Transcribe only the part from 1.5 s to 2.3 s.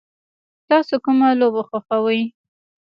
خوښوئ؟